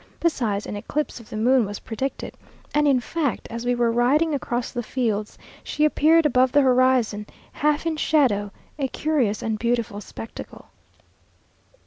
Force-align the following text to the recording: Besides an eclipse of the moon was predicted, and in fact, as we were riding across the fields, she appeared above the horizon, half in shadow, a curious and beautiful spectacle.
Besides 0.19 0.65
an 0.65 0.75
eclipse 0.75 1.19
of 1.19 1.29
the 1.29 1.37
moon 1.37 1.63
was 1.63 1.77
predicted, 1.81 2.33
and 2.73 2.87
in 2.87 2.99
fact, 2.99 3.47
as 3.51 3.67
we 3.67 3.75
were 3.75 3.91
riding 3.91 4.33
across 4.33 4.71
the 4.71 4.81
fields, 4.81 5.37
she 5.63 5.85
appeared 5.85 6.25
above 6.25 6.51
the 6.51 6.61
horizon, 6.61 7.27
half 7.51 7.85
in 7.85 7.97
shadow, 7.97 8.49
a 8.79 8.87
curious 8.87 9.43
and 9.43 9.59
beautiful 9.59 10.01
spectacle. 10.01 10.69